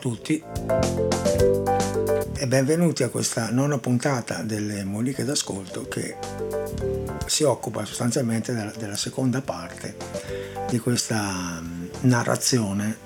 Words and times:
Tutti. 0.00 0.42
E 2.32 2.46
benvenuti 2.46 3.02
a 3.02 3.10
questa 3.10 3.50
nona 3.50 3.76
puntata 3.76 4.42
delle 4.42 4.82
Moliche 4.82 5.24
d'Ascolto 5.24 5.88
che 5.88 6.16
si 7.26 7.42
occupa 7.42 7.84
sostanzialmente 7.84 8.54
della, 8.54 8.72
della 8.78 8.96
seconda 8.96 9.42
parte 9.42 9.94
di 10.70 10.78
questa 10.78 11.60
mm, 11.60 11.86
narrazione 12.00 12.96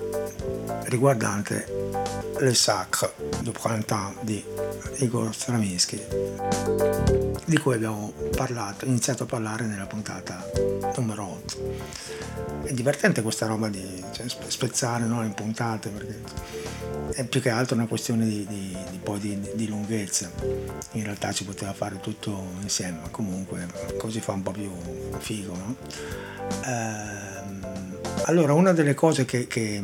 riguardante 0.84 1.90
Le 2.38 2.54
Sacre 2.54 3.12
du 3.42 3.50
Printemps 3.50 4.22
di 4.22 4.44
Igor 4.98 5.34
Stravinsky 5.34 6.00
di 7.44 7.58
cui 7.58 7.74
abbiamo 7.74 8.12
parlato, 8.36 8.84
iniziato 8.84 9.24
a 9.24 9.26
parlare 9.26 9.66
nella 9.66 9.86
puntata 9.86 10.48
numero 10.96 11.24
8 11.24 12.04
è 12.64 12.72
divertente 12.72 13.20
questa 13.22 13.46
roba 13.46 13.68
di 13.68 14.02
cioè, 14.12 14.26
spezzare 14.28 15.04
no, 15.04 15.22
in 15.22 15.34
puntate 15.34 15.90
perché 15.90 16.20
è 17.12 17.24
più 17.24 17.40
che 17.40 17.50
altro 17.50 17.76
una 17.76 17.86
questione 17.86 18.26
di, 18.26 18.46
di, 18.46 18.76
di, 19.20 19.48
di, 19.54 19.68
lunghezza 19.68 20.30
in 20.92 21.04
realtà 21.04 21.32
ci 21.32 21.44
poteva 21.44 21.72
fare 21.72 22.00
tutto 22.00 22.52
insieme 22.62 22.98
ma 23.02 23.08
comunque 23.08 23.66
così 23.98 24.20
fa 24.20 24.32
un 24.32 24.42
po' 24.42 24.50
più 24.52 24.70
figo 25.18 25.54
no? 25.54 25.76
ehm, 26.64 27.66
allora 28.24 28.54
una 28.54 28.72
delle 28.72 28.94
cose 28.94 29.24
che, 29.24 29.46
che 29.46 29.80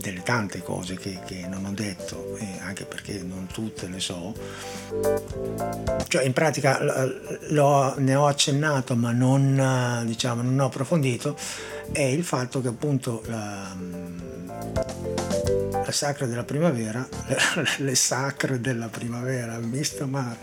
delle 0.00 0.22
tante 0.22 0.62
cose 0.62 0.96
che, 0.96 1.18
che 1.26 1.46
non 1.48 1.64
ho 1.64 1.72
detto, 1.72 2.36
eh, 2.36 2.58
anche 2.60 2.84
perché 2.84 3.20
non 3.22 3.46
tutte 3.46 3.88
le 3.88 4.00
so, 4.00 4.32
cioè 6.08 6.24
in 6.24 6.32
pratica 6.32 6.78
ne 6.80 8.14
ho 8.14 8.26
accennato 8.26 8.94
ma 8.96 9.12
non, 9.12 10.02
diciamo, 10.06 10.42
non 10.42 10.58
ho 10.60 10.66
approfondito, 10.66 11.36
è 11.92 12.02
il 12.02 12.24
fatto 12.24 12.60
che 12.60 12.68
appunto 12.68 13.22
la, 13.26 13.74
la 15.88 15.94
sacra 15.94 16.26
della 16.26 16.44
primavera, 16.44 17.08
le 17.78 17.94
sacre 17.94 18.60
della 18.60 18.88
primavera, 18.88 19.56
misto 19.56 20.06
mare 20.06 20.36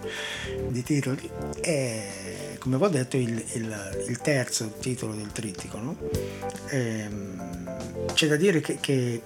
di 0.69 0.81
titoli, 0.81 1.29
è 1.61 2.57
come 2.57 2.77
avevo 2.77 2.89
detto 2.89 3.15
il, 3.15 3.43
il, 3.53 4.05
il 4.07 4.17
terzo 4.17 4.73
titolo 4.79 5.13
del 5.13 5.31
trittico. 5.31 5.77
No? 5.77 5.97
E, 6.69 6.99
ehm, 6.99 8.13
c'è 8.13 8.27
da 8.27 8.37
dire 8.37 8.59
che, 8.59 8.79
che 8.79 9.21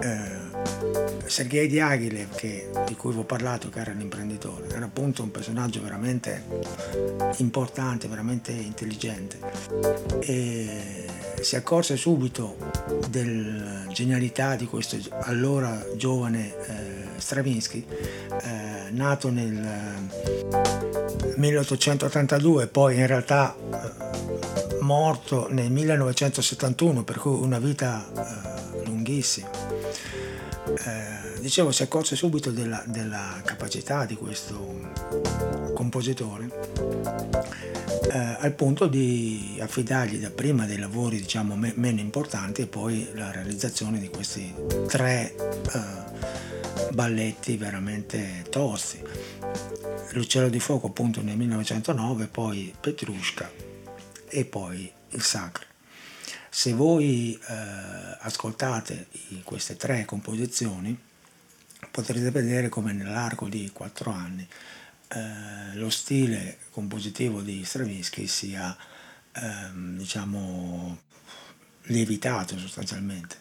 eh, 0.00 0.40
Sergei 1.26 1.68
Diaghilev, 1.68 2.34
che, 2.34 2.70
di 2.86 2.96
cui 2.96 3.12
vi 3.12 3.18
ho 3.18 3.24
parlato, 3.24 3.68
che 3.68 3.80
era 3.80 3.92
l'imprenditore, 3.92 4.66
era 4.74 4.86
appunto 4.86 5.22
un 5.22 5.30
personaggio 5.30 5.82
veramente 5.82 6.42
importante, 7.36 8.08
veramente 8.08 8.50
intelligente 8.50 9.38
e 10.20 11.11
si 11.42 11.56
accorse 11.56 11.96
subito 11.96 12.56
della 13.08 13.86
genialità 13.88 14.54
di 14.54 14.66
questo 14.66 14.96
allora 15.22 15.84
giovane 15.96 16.54
eh, 16.66 17.02
Stravinsky, 17.16 17.86
eh, 18.42 18.90
nato 18.90 19.30
nel 19.30 20.08
1882, 21.36 22.66
poi 22.66 22.96
in 22.96 23.06
realtà 23.06 23.54
eh, 23.56 24.80
morto 24.80 25.46
nel 25.50 25.70
1971, 25.70 27.04
per 27.04 27.18
cui 27.18 27.40
una 27.40 27.58
vita 27.58 28.04
eh, 28.16 28.84
lunghissima. 28.84 29.50
Eh, 30.84 31.31
dicevo, 31.42 31.72
si 31.72 31.82
accorse 31.82 32.14
subito 32.14 32.52
della, 32.52 32.82
della, 32.86 33.42
capacità 33.44 34.06
di 34.06 34.14
questo 34.14 34.90
compositore 35.74 36.48
eh, 38.12 38.36
al 38.38 38.52
punto 38.52 38.86
di 38.86 39.58
affidargli 39.60 40.18
dapprima 40.18 40.66
dei 40.66 40.78
lavori 40.78 41.18
diciamo 41.18 41.56
me, 41.56 41.72
meno 41.76 42.00
importanti 42.00 42.62
e 42.62 42.66
poi 42.66 43.10
la 43.14 43.32
realizzazione 43.32 43.98
di 43.98 44.08
questi 44.08 44.54
tre 44.86 45.34
eh, 45.34 46.90
balletti 46.92 47.56
veramente 47.56 48.44
tosti. 48.48 49.02
L'uccello 50.10 50.48
di 50.48 50.60
fuoco 50.60 50.88
appunto 50.88 51.22
nel 51.22 51.36
1909, 51.36 52.26
poi 52.26 52.72
Petrushka 52.78 53.50
e 54.28 54.44
poi 54.44 54.90
il 55.10 55.22
Sacro. 55.22 55.66
Se 56.50 56.72
voi 56.74 57.32
eh, 57.34 57.54
ascoltate 58.20 59.06
queste 59.42 59.76
tre 59.76 60.04
composizioni 60.04 61.10
potrete 61.90 62.30
vedere 62.30 62.68
come 62.68 62.92
nell'arco 62.92 63.48
di 63.48 63.70
quattro 63.72 64.10
anni 64.10 64.46
eh, 65.08 65.76
lo 65.76 65.90
stile 65.90 66.58
compositivo 66.70 67.42
di 67.42 67.64
Stravinsky 67.64 68.26
sia 68.26 68.74
ehm, 69.32 69.96
diciamo 69.96 71.00
lievitato 71.84 72.58
sostanzialmente. 72.58 73.36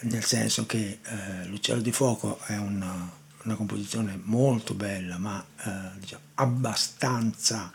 Nel 0.00 0.24
senso 0.24 0.64
che 0.64 1.00
eh, 1.02 1.46
l'uccello 1.46 1.80
di 1.80 1.92
fuoco 1.92 2.38
è 2.46 2.56
una, 2.56 3.10
una 3.42 3.54
composizione 3.56 4.18
molto 4.22 4.74
bella 4.74 5.18
ma 5.18 5.44
eh, 5.64 5.98
diciamo, 5.98 6.22
abbastanza 6.34 7.72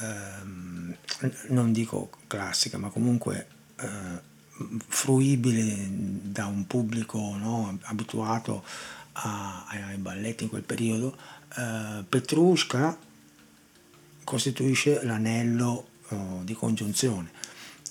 ehm, 0.00 0.96
non 1.48 1.72
dico 1.72 2.10
classica, 2.26 2.78
ma 2.78 2.88
comunque 2.88 3.46
eh, 3.76 4.30
fruibile 4.86 5.88
da 5.88 6.46
un 6.46 6.66
pubblico 6.66 7.18
no, 7.36 7.78
abituato 7.82 8.64
a, 9.12 9.66
ai 9.68 9.96
balletti 9.96 10.44
in 10.44 10.50
quel 10.50 10.62
periodo, 10.62 11.16
eh, 11.56 12.04
Petrushka 12.08 12.98
costituisce 14.24 15.02
l'anello 15.04 15.88
oh, 16.08 16.40
di 16.42 16.54
congiunzione. 16.54 17.30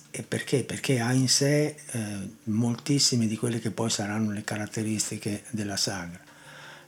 E 0.10 0.24
perché? 0.24 0.64
Perché 0.64 1.00
ha 1.00 1.14
in 1.14 1.30
sé 1.30 1.76
eh, 1.92 2.30
moltissime 2.46 3.28
di 3.28 3.38
quelle 3.38 3.60
che 3.60 3.72
poi 3.72 3.90
saranno 3.90 4.32
le 4.32 4.44
caratteristiche 4.44 5.44
della 5.52 5.78
sagra 5.78 6.30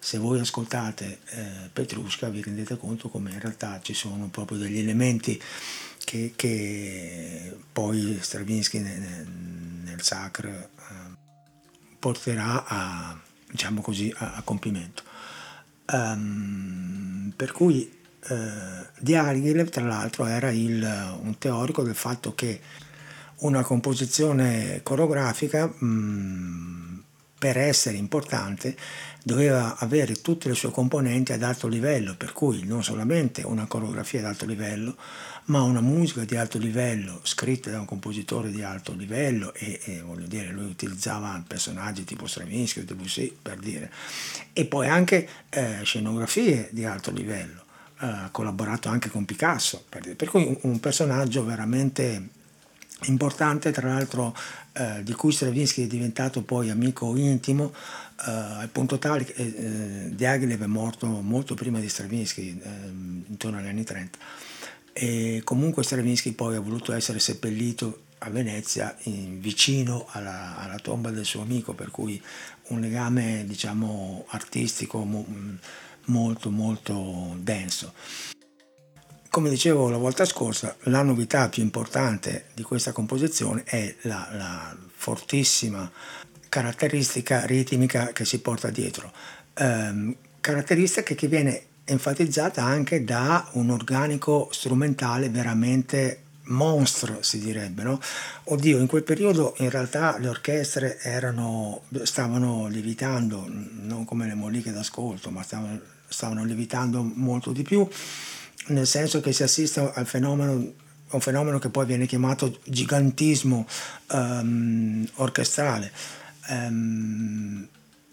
se 0.03 0.17
voi 0.17 0.37
ascoltate 0.37 1.19
eh, 1.29 1.69
Petrushka 1.71 2.27
vi 2.27 2.41
rendete 2.41 2.75
conto 2.75 3.07
come 3.07 3.31
in 3.31 3.39
realtà 3.39 3.79
ci 3.81 3.93
sono 3.93 4.27
proprio 4.27 4.57
degli 4.57 4.77
elementi 4.77 5.41
che, 6.03 6.33
che 6.35 7.55
poi 7.71 8.17
Stravinsky 8.19 8.79
nel, 8.79 9.25
nel 9.93 10.01
Sacre 10.01 10.69
eh, 10.77 10.93
porterà 11.99 12.65
a, 12.65 13.17
diciamo 13.49 13.81
così, 13.81 14.13
a, 14.17 14.33
a 14.33 14.41
compimento. 14.41 15.03
Um, 15.85 17.31
per 17.35 17.51
cui 17.51 17.91
eh, 18.29 18.87
Diaghilev 18.99 19.69
tra 19.69 19.83
l'altro 19.83 20.25
era 20.25 20.49
il, 20.49 21.17
un 21.21 21.37
teorico 21.37 21.83
del 21.83 21.95
fatto 21.95 22.33
che 22.33 22.61
una 23.39 23.63
composizione 23.63 24.81
coreografica 24.81 25.67
mh, 25.67 25.85
mm, 25.85 26.92
per 27.43 27.57
essere 27.57 27.97
importante 27.97 28.73
doveva 29.21 29.75
avere 29.77 30.21
tutte 30.21 30.47
le 30.47 30.55
sue 30.55 30.71
componenti 30.71 31.33
ad 31.33 31.43
alto 31.43 31.67
livello, 31.67 32.15
per 32.15 32.31
cui 32.31 32.63
non 32.63 32.85
solamente 32.85 33.41
una 33.41 33.65
coreografia 33.65 34.19
ad 34.19 34.27
alto 34.27 34.45
livello, 34.45 34.95
ma 35.45 35.61
una 35.61 35.81
musica 35.81 36.23
di 36.23 36.37
alto 36.37 36.57
livello, 36.57 37.19
scritta 37.23 37.69
da 37.69 37.81
un 37.81 37.85
compositore 37.85 38.49
di 38.49 38.63
alto 38.63 38.93
livello 38.93 39.53
e, 39.55 39.77
e 39.83 40.01
voglio 40.03 40.25
dire, 40.25 40.51
lui 40.51 40.67
utilizzava 40.67 41.43
personaggi 41.45 42.05
tipo 42.05 42.27
Stravinsky 42.27 42.85
Debussy 42.85 43.35
per 43.41 43.57
dire, 43.57 43.91
e 44.53 44.63
poi 44.63 44.87
anche 44.87 45.27
eh, 45.49 45.79
scenografie 45.83 46.69
di 46.71 46.85
alto 46.85 47.11
livello, 47.11 47.65
eh, 47.99 48.05
ha 48.05 48.29
collaborato 48.31 48.87
anche 48.87 49.09
con 49.09 49.25
Picasso, 49.25 49.83
per, 49.89 50.01
dire. 50.01 50.15
per 50.15 50.29
cui 50.29 50.57
un 50.61 50.79
personaggio 50.79 51.43
veramente 51.43 52.41
importante, 53.05 53.71
tra 53.71 53.87
l'altro 53.87 54.35
eh, 54.73 55.03
di 55.03 55.13
cui 55.13 55.31
Stravinsky 55.31 55.83
è 55.83 55.87
diventato 55.87 56.41
poi 56.41 56.69
amico 56.69 57.15
intimo, 57.15 57.73
eh, 57.73 58.31
al 58.31 58.69
punto 58.69 58.97
tale 58.99 59.23
che 59.23 59.33
eh, 59.33 60.15
Diaghilev 60.15 60.63
è 60.63 60.67
morto 60.67 61.07
molto 61.07 61.55
prima 61.55 61.79
di 61.79 61.89
Stravinsky, 61.89 62.59
ehm, 62.61 63.23
intorno 63.27 63.57
agli 63.57 63.67
anni 63.67 63.83
30. 63.83 64.17
E 64.93 65.41
comunque 65.43 65.83
Stravinsky 65.83 66.33
poi 66.33 66.55
ha 66.55 66.59
voluto 66.59 66.93
essere 66.93 67.19
seppellito 67.19 68.01
a 68.19 68.29
Venezia 68.29 68.95
in, 69.03 69.39
vicino 69.41 70.05
alla, 70.09 70.57
alla, 70.57 70.79
tomba 70.79 71.09
del 71.09 71.25
suo 71.25 71.41
amico, 71.41 71.73
per 71.73 71.91
cui 71.91 72.21
un 72.67 72.79
legame 72.79 73.43
diciamo 73.45 74.25
artistico 74.29 75.03
mo, 75.03 75.25
molto 76.05 76.49
molto 76.49 77.35
denso. 77.39 77.93
Come 79.33 79.49
dicevo 79.49 79.89
la 79.89 79.97
volta 79.97 80.25
scorsa, 80.25 80.75
la 80.81 81.01
novità 81.01 81.49
più 81.49 81.63
importante 81.63 82.49
di 82.53 82.61
questa 82.61 82.91
composizione 82.91 83.63
è 83.63 83.95
la, 84.01 84.29
la 84.31 84.77
fortissima 84.93 85.91
caratteristica 86.49 87.43
ritmica 87.47 88.11
che 88.13 88.25
si 88.25 88.41
porta 88.41 88.69
dietro, 88.69 89.11
ehm, 89.55 90.15
caratteristica 90.39 91.15
che 91.15 91.27
viene 91.27 91.63
enfatizzata 91.83 92.61
anche 92.61 93.03
da 93.03 93.49
un 93.53 93.71
organico 93.71 94.49
strumentale 94.51 95.29
veramente 95.29 96.21
mostro 96.43 97.23
si 97.23 97.39
direbbe 97.39 97.81
no? 97.81 97.99
oddio 98.43 98.77
in 98.77 98.85
quel 98.85 99.01
periodo 99.01 99.55
in 99.59 99.71
realtà 99.71 100.15
le 100.19 100.27
orchestre 100.27 100.99
erano, 100.99 101.81
stavano 102.03 102.67
lievitando 102.67 103.47
non 103.47 104.05
come 104.05 104.27
le 104.27 104.35
moliche 104.35 104.71
d'ascolto 104.71 105.31
ma 105.31 105.41
stavano, 105.41 105.79
stavano 106.07 106.45
lievitando 106.45 107.01
molto 107.01 107.51
di 107.51 107.63
più 107.63 107.87
nel 108.67 108.87
senso 108.87 109.19
che 109.19 109.33
si 109.33 109.43
assiste 109.43 109.91
al 109.93 110.05
fenomeno 110.05 110.81
un 111.13 111.21
fenomeno 111.21 111.59
che 111.59 111.69
poi 111.69 111.85
viene 111.85 112.07
chiamato 112.07 112.59
gigantismo 112.63 113.67
um, 114.13 115.07
orchestrale 115.15 115.91
ehm, 116.49 117.67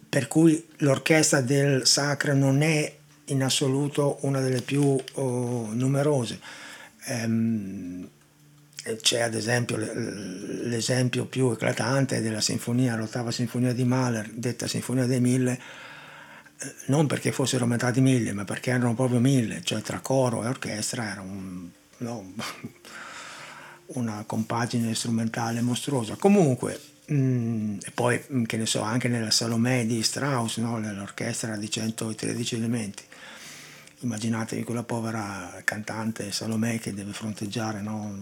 per 0.09 0.29
cui 0.29 0.67
l'orchestra 0.79 1.41
del 1.41 1.87
Sacre 1.87 2.35
non 2.35 2.63
è 2.63 2.97
in 3.27 3.43
assoluto 3.43 4.19
una 4.23 4.41
delle 4.41 4.61
più 4.61 4.99
oh, 5.13 5.69
numerose. 5.73 6.41
Ehm, 7.07 8.09
c'è 9.03 9.21
ad 9.21 9.35
esempio 9.35 9.77
l'esempio 9.77 11.27
più 11.27 11.51
eclatante 11.51 12.21
della 12.23 12.41
sinfonia, 12.41 12.97
l'ottava 12.97 13.31
sinfonia 13.31 13.73
di 13.73 13.85
Mahler, 13.85 14.31
detta 14.33 14.67
Sinfonia 14.67 15.05
dei 15.05 15.21
Mille, 15.21 15.61
non 16.87 17.07
perché 17.07 17.33
fossero 17.33 17.67
metà 17.67 17.91
di 17.91 18.01
mille, 18.01 18.33
ma 18.33 18.45
perché 18.45 18.71
erano 18.71 18.95
proprio 18.95 19.21
mille, 19.21 19.63
cioè 19.63 19.81
tra 19.83 20.01
coro 20.01 20.45
e 20.45 20.49
orchestra 20.49 21.11
era 21.11 21.21
un, 21.21 21.69
no, 21.99 22.33
una 23.95 24.25
compagine 24.27 24.95
strumentale 24.95 25.61
mostruosa. 25.61 26.17
Comunque, 26.17 26.79
Mm, 27.13 27.79
e 27.85 27.91
poi, 27.91 28.23
che 28.47 28.57
ne 28.57 28.67
so, 28.67 28.83
anche 28.83 29.09
nella 29.09 29.33
Salomè 29.33 29.85
di 29.85 30.01
Strauss, 30.03 30.59
no? 30.59 30.79
l'orchestra 30.79 31.57
di 31.57 31.69
113 31.69 32.55
elementi. 32.55 33.03
Immaginatevi 34.03 34.65
quella 34.65 34.83
povera 34.83 35.61
cantante 35.63 36.33
Salomè 36.33 36.79
che 36.79 36.95
deve 36.95 37.13
fronteggiare 37.13 37.83
no? 37.83 38.17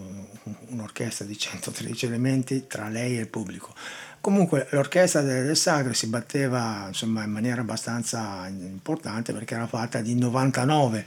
un'orchestra 0.71 1.25
di 1.25 1.39
113 1.39 2.07
elementi 2.07 2.67
tra 2.67 2.89
lei 2.89 3.17
e 3.17 3.21
il 3.21 3.29
pubblico. 3.29 3.73
Comunque 4.21 4.67
l'orchestra 4.71 5.21
del, 5.21 5.57
Sagre 5.57 5.95
si 5.95 6.09
batteva 6.09 6.87
insomma, 6.89 7.23
in 7.23 7.31
maniera 7.31 7.61
abbastanza 7.61 8.49
importante 8.49 9.33
perché 9.33 9.55
era 9.55 9.69
fatta 9.69 10.01
di 10.01 10.17
99 10.17 11.07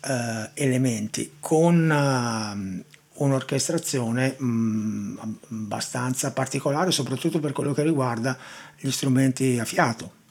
eh, 0.00 0.50
elementi 0.54 1.36
con 1.38 1.88
eh, 1.88 2.84
un'orchestrazione 3.12 4.34
mh, 4.36 4.44
mm, 4.44 5.18
abbastanza 5.50 6.32
particolare, 6.32 6.90
soprattutto 6.90 7.38
per 7.38 7.52
quello 7.52 7.72
che 7.72 7.84
riguarda 7.84 8.36
gli 8.76 8.90
strumenti 8.90 9.58
a 9.60 9.64
fiato. 9.64 10.22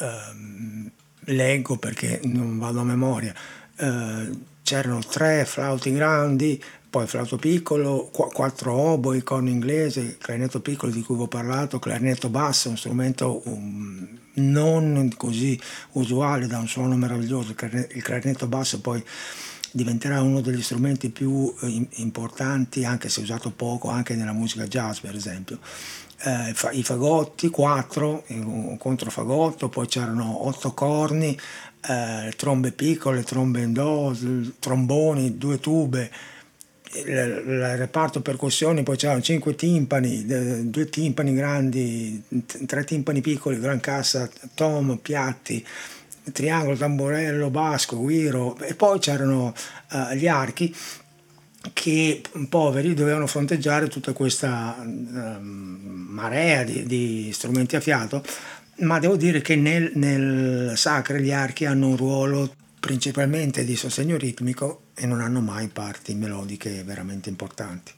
Uh, 0.00 0.90
leggo 1.32 1.76
perché 1.76 2.20
non 2.24 2.58
vado 2.58 2.80
a 2.80 2.84
memoria. 2.84 3.34
Uh, 3.78 4.48
c'erano 4.62 5.00
tre 5.00 5.44
flauti 5.44 5.92
grandi, 5.92 6.62
poi 6.88 7.06
flauto 7.06 7.36
piccolo, 7.36 8.10
qu- 8.12 8.32
quattro 8.32 8.72
oboi, 8.72 9.22
corno 9.22 9.48
inglese, 9.48 10.16
clarinetto 10.18 10.60
piccolo 10.60 10.92
di 10.92 11.02
cui 11.02 11.16
vi 11.16 11.22
ho 11.22 11.28
parlato, 11.28 11.78
clarinetto 11.78 12.28
basso, 12.28 12.68
un 12.68 12.76
strumento 12.76 13.42
um, 13.46 14.18
non 14.34 15.12
così 15.16 15.58
usuale 15.92 16.46
da 16.46 16.58
un 16.58 16.68
suono 16.68 16.96
meraviglioso. 16.96 17.50
Il 17.50 18.02
clarinetto 18.02 18.46
basso 18.46 18.80
poi 18.80 19.02
diventerà 19.72 20.20
uno 20.20 20.40
degli 20.40 20.62
strumenti 20.62 21.10
più 21.10 21.54
eh, 21.60 21.86
importanti, 21.96 22.84
anche 22.84 23.08
se 23.08 23.20
usato 23.20 23.50
poco, 23.50 23.88
anche 23.88 24.14
nella 24.14 24.32
musica 24.32 24.66
jazz 24.66 24.98
per 24.98 25.14
esempio. 25.14 25.58
Eh, 26.22 26.54
I 26.72 26.82
fagotti, 26.82 27.48
quattro, 27.48 28.24
un 28.28 28.76
controfagotto, 28.76 29.70
poi 29.70 29.86
c'erano 29.86 30.46
otto 30.46 30.72
corni, 30.72 31.38
eh, 31.88 32.32
trombe 32.36 32.72
piccole, 32.72 33.22
trombe 33.22 33.62
in 33.62 33.72
do, 33.72 34.14
tromboni, 34.58 35.38
due 35.38 35.58
tube, 35.60 36.10
il, 36.92 37.06
il 37.06 37.76
reparto 37.76 38.20
percussioni, 38.20 38.82
poi 38.82 38.96
c'erano 38.96 39.22
cinque 39.22 39.54
timpani, 39.54 40.26
due 40.68 40.88
timpani 40.90 41.34
grandi, 41.34 42.22
tre 42.66 42.84
timpani 42.84 43.20
piccoli, 43.20 43.58
gran 43.58 43.80
cassa, 43.80 44.28
tom, 44.54 44.98
piatti, 45.00 45.64
triangolo, 46.32 46.76
tamburello, 46.76 47.50
basco, 47.50 47.96
guiro 47.96 48.58
e 48.58 48.74
poi 48.74 48.98
c'erano 48.98 49.54
uh, 49.92 50.14
gli 50.14 50.26
archi 50.26 50.74
che 51.72 52.22
poveri 52.48 52.94
dovevano 52.94 53.26
fronteggiare 53.26 53.88
tutta 53.88 54.12
questa 54.12 54.76
uh, 54.80 55.40
marea 55.40 56.64
di, 56.64 56.84
di, 56.84 57.30
strumenti 57.32 57.76
a 57.76 57.80
fiato, 57.80 58.24
ma 58.78 58.98
devo 58.98 59.16
dire 59.16 59.40
che 59.40 59.56
nel, 59.56 59.92
nel 59.94 60.76
sacre 60.76 61.20
gli 61.20 61.32
archi 61.32 61.66
hanno 61.66 61.88
un 61.88 61.96
ruolo 61.96 62.54
principalmente 62.80 63.64
di 63.64 63.76
sostegno 63.76 64.16
ritmico 64.16 64.84
e 64.94 65.06
non 65.06 65.20
hanno 65.20 65.40
mai 65.40 65.68
parti 65.68 66.14
melodiche 66.14 66.82
veramente 66.82 67.28
importanti. 67.28 67.92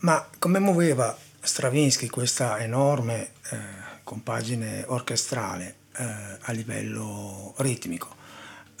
Ma 0.00 0.28
come 0.38 0.58
muoveva 0.58 1.16
Stravinsky 1.40 2.08
questa 2.08 2.60
enorme 2.60 3.30
eh, 3.50 3.58
compagine 4.04 4.84
orchestrale 4.86 5.76
eh, 5.96 6.04
a 6.40 6.52
livello 6.52 7.54
ritmico. 7.58 8.14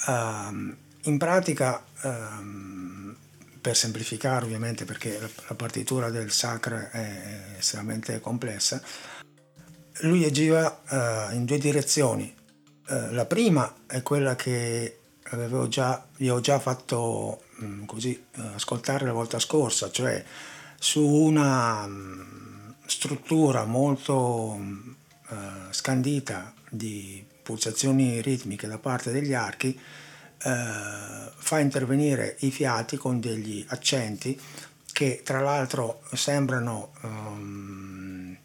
Um, 0.06 0.76
in 1.02 1.18
pratica, 1.18 1.82
um, 2.02 3.16
per 3.62 3.76
semplificare 3.76 4.44
ovviamente 4.44 4.84
perché 4.84 5.20
la, 5.20 5.54
partitura 5.54 6.10
del 6.10 6.32
sacro 6.32 6.76
è 6.90 7.54
estremamente 7.58 8.20
complessa, 8.20 8.82
lui 10.00 10.24
agiva 10.24 10.82
uh, 10.88 11.34
in 11.34 11.44
due 11.44 11.58
direzioni. 11.58 12.34
Uh, 12.88 13.12
la 13.12 13.24
prima 13.24 13.72
è 13.86 14.02
quella 14.02 14.34
che 14.34 14.98
già, 15.68 16.04
vi 16.16 16.28
ho 16.28 16.40
già 16.40 16.58
fatto 16.58 17.42
um, 17.60 17.86
così, 17.86 18.20
uh, 18.36 18.40
ascoltare 18.54 19.06
la 19.06 19.12
volta 19.12 19.38
scorsa, 19.38 19.92
cioè 19.92 20.22
su 20.76 21.06
una 21.06 21.84
um, 21.84 22.74
struttura 22.86 23.64
molto 23.64 24.90
scandita 25.70 26.52
di 26.68 27.24
pulsazioni 27.42 28.20
ritmiche 28.20 28.66
da 28.66 28.76
parte 28.76 29.12
degli 29.12 29.32
archi 29.32 29.78
eh, 30.44 31.30
fa 31.34 31.58
intervenire 31.58 32.36
i 32.40 32.50
fiati 32.50 32.96
con 32.96 33.20
degli 33.20 33.64
accenti 33.68 34.38
che 34.92 35.22
tra 35.24 35.40
l'altro 35.40 36.02
sembrano 36.12 36.92
um, 37.02 38.36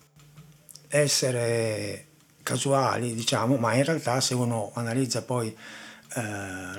essere 0.87 2.05
casuali, 2.43 3.13
diciamo, 3.13 3.57
ma 3.57 3.73
in 3.73 3.83
realtà 3.83 4.21
se 4.21 4.33
uno 4.33 4.71
analizza 4.73 5.21
poi 5.21 5.49
eh, 5.49 6.21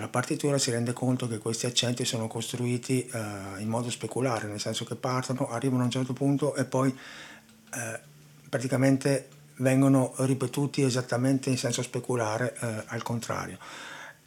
la 0.00 0.08
partitura 0.10 0.56
si 0.56 0.70
rende 0.70 0.94
conto 0.94 1.28
che 1.28 1.38
questi 1.38 1.66
accenti 1.66 2.06
sono 2.06 2.26
costruiti 2.26 3.06
eh, 3.06 3.20
in 3.58 3.68
modo 3.68 3.90
speculare, 3.90 4.48
nel 4.48 4.60
senso 4.60 4.84
che 4.84 4.94
partono, 4.94 5.50
arrivano 5.50 5.82
a 5.82 5.84
un 5.84 5.90
certo 5.90 6.14
punto 6.14 6.54
e 6.54 6.64
poi 6.64 6.88
eh, 7.74 8.00
praticamente 8.48 9.28
vengono 9.56 10.14
ripetuti 10.16 10.82
esattamente 10.82 11.50
in 11.50 11.58
senso 11.58 11.82
speculare 11.82 12.56
eh, 12.58 12.84
al 12.86 13.02
contrario. 13.02 13.58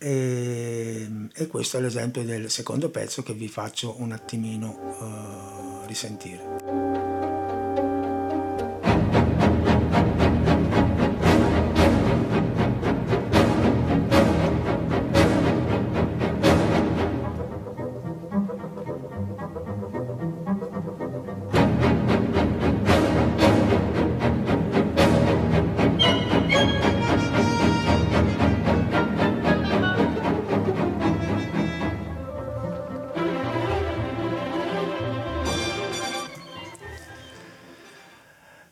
E, 0.04 1.08
e, 1.32 1.46
questo 1.46 1.78
è 1.78 1.80
l'esempio 1.80 2.24
del 2.24 2.50
secondo 2.50 2.90
pezzo 2.90 3.22
che 3.22 3.34
vi 3.34 3.48
faccio 3.48 4.02
un 4.02 4.12
attimino 4.12 5.84
eh, 5.84 5.86
risentire. 5.86 6.61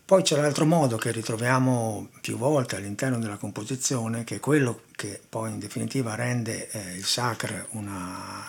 Poi 0.09 0.23
c'è 0.23 0.41
l'altro 0.41 0.65
modo 0.65 0.97
che 0.97 1.11
ritroviamo 1.11 2.09
più 2.19 2.35
volte 2.35 2.75
all'interno 2.75 3.19
della 3.19 3.37
composizione, 3.37 4.23
che 4.23 4.37
è 4.37 4.39
quello 4.39 4.81
che 4.95 5.21
poi 5.29 5.51
in 5.51 5.59
definitiva 5.59 6.15
rende 6.15 6.67
eh, 6.71 6.95
il 6.95 7.05
sacre 7.05 7.67
una, 7.73 8.43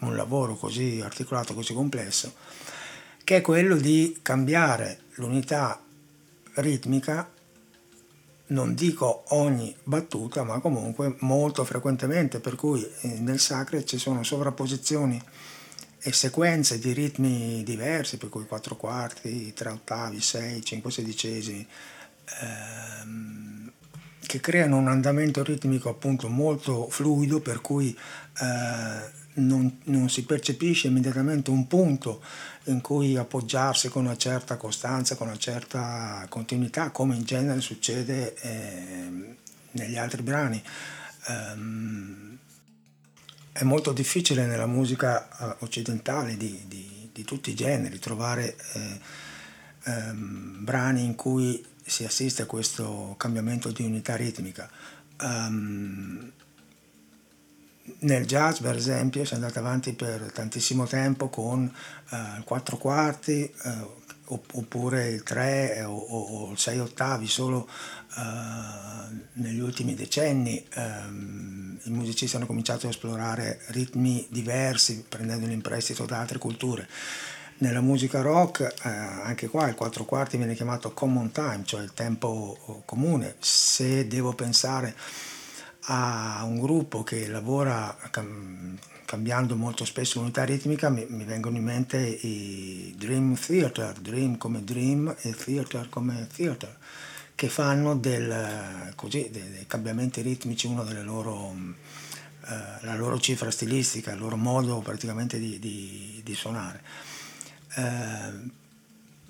un 0.00 0.14
lavoro 0.14 0.56
così 0.56 1.00
articolato, 1.02 1.54
così 1.54 1.72
complesso, 1.72 2.34
che 3.24 3.36
è 3.36 3.40
quello 3.40 3.74
di 3.76 4.18
cambiare 4.20 4.98
l'unità 5.14 5.82
ritmica, 6.56 7.30
non 8.48 8.74
dico 8.74 9.24
ogni 9.28 9.74
battuta, 9.82 10.42
ma 10.42 10.60
comunque 10.60 11.16
molto 11.20 11.64
frequentemente, 11.64 12.38
per 12.38 12.54
cui 12.54 12.86
eh, 13.00 13.18
nel 13.20 13.40
sacre 13.40 13.86
ci 13.86 13.96
sono 13.96 14.22
sovrapposizioni 14.22 15.18
e 16.04 16.12
sequenze 16.12 16.80
di 16.80 16.92
ritmi 16.92 17.62
diversi, 17.62 18.16
per 18.16 18.28
cui 18.28 18.44
4 18.44 18.76
quarti, 18.76 19.52
3 19.52 19.70
ottavi, 19.70 20.20
6, 20.20 20.64
5 20.64 20.90
sedicesimi, 20.90 21.66
ehm, 22.40 23.70
che 24.26 24.40
creano 24.40 24.78
un 24.78 24.88
andamento 24.88 25.44
ritmico 25.44 25.88
appunto 25.88 26.28
molto 26.28 26.88
fluido, 26.88 27.40
per 27.40 27.60
cui 27.60 27.96
eh, 28.40 29.10
non, 29.34 29.78
non, 29.84 30.08
si 30.08 30.24
percepisce 30.24 30.88
immediatamente 30.88 31.50
un 31.50 31.68
punto 31.68 32.20
in 32.64 32.80
cui 32.80 33.16
appoggiarsi 33.16 33.88
con 33.88 34.04
una 34.04 34.16
certa 34.16 34.56
costanza, 34.56 35.14
con 35.14 35.28
una 35.28 35.38
certa 35.38 36.26
continuità, 36.28 36.90
come 36.90 37.14
in 37.14 37.22
genere 37.22 37.60
succede 37.60 38.34
eh, 38.40 39.36
negli 39.72 39.96
altri 39.96 40.22
brani. 40.22 40.62
Um, 41.28 42.38
è 43.52 43.64
molto 43.64 43.92
difficile 43.92 44.46
nella 44.46 44.66
musica 44.66 45.28
eh, 45.28 45.56
occidentale 45.60 46.36
di, 46.36 46.64
di, 46.66 47.10
di 47.12 47.24
tutti 47.24 47.50
i 47.50 47.54
generi 47.54 47.98
trovare 47.98 48.56
eh, 48.72 49.00
ehm, 49.84 50.64
brani 50.64 51.04
in 51.04 51.14
cui 51.14 51.64
si 51.84 52.04
assiste 52.04 52.42
a 52.42 52.46
questo 52.46 53.14
cambiamento 53.18 53.70
di 53.70 53.82
unità 53.82 54.16
ritmica. 54.16 54.70
Um, 55.20 56.32
nel 57.98 58.26
jazz, 58.26 58.60
per 58.60 58.76
esempio, 58.76 59.24
si 59.24 59.32
è 59.32 59.36
andato 59.36 59.58
avanti 59.58 59.92
per 59.92 60.30
tantissimo 60.32 60.86
tempo 60.86 61.28
con 61.28 61.70
uh, 62.10 62.44
quattro 62.44 62.76
quarti 62.76 63.52
uh, 63.64 64.00
oppure 64.52 65.08
il 65.08 65.22
tre 65.22 65.82
o, 65.82 65.94
o, 65.94 66.52
il 66.52 66.58
sei 66.58 66.78
ottavi, 66.78 67.26
solo 67.26 67.68
negli 69.34 69.60
ultimi 69.60 69.94
decenni 69.94 70.64
um, 70.76 71.78
i 71.84 71.90
musicisti 71.90 72.36
hanno 72.36 72.46
cominciato 72.46 72.86
a 72.86 72.90
esplorare 72.90 73.60
ritmi 73.68 74.26
diversi, 74.30 75.04
prendendoli 75.08 75.52
in 75.52 75.62
prestito 75.62 76.04
da 76.04 76.20
altre 76.20 76.38
culture. 76.38 76.88
Nella 77.58 77.80
musica 77.80 78.20
rock, 78.20 78.60
eh, 78.60 78.88
anche 78.88 79.48
qua 79.48 79.68
il 79.68 79.74
quattro 79.74 80.04
quarti 80.04 80.36
viene 80.36 80.54
chiamato 80.54 80.92
common 80.92 81.30
time, 81.30 81.62
cioè 81.64 81.82
il 81.82 81.92
tempo 81.94 82.82
comune. 82.84 83.36
Se 83.38 84.06
devo 84.08 84.32
pensare 84.32 84.94
a 85.86 86.42
un 86.44 86.60
gruppo 86.60 87.02
che 87.02 87.28
lavora 87.28 87.96
cam- 88.10 88.78
cambiando 89.04 89.56
molto 89.56 89.84
spesso 89.84 90.18
l'unità 90.18 90.44
ritmica, 90.44 90.88
mi, 90.88 91.06
mi, 91.08 91.24
vengono 91.24 91.56
in 91.56 91.64
mente 91.64 91.98
i 91.98 92.94
Dream 92.96 93.36
Theater, 93.36 93.92
Dream 93.98 94.38
come 94.38 94.64
Dream 94.64 95.14
e 95.20 95.34
Theater 95.34 95.88
come 95.88 96.26
Theater, 96.34 96.76
che 97.42 97.48
fanno 97.48 97.96
del, 97.96 98.92
così, 98.94 99.28
dei, 99.32 99.64
cambiamenti 99.66 100.20
ritmici 100.20 100.68
uno 100.68 100.84
delle 100.84 101.02
loro... 101.02 101.80
Uh, 102.44 102.84
la 102.84 102.96
loro 102.96 103.20
cifra 103.20 103.52
stilistica, 103.52 104.10
il 104.10 104.18
loro 104.18 104.36
modo 104.36 104.80
praticamente 104.80 105.38
di, 105.38 105.60
di, 105.60 106.20
di 106.24 106.34
suonare. 106.34 106.82
Ehm, 107.76 108.50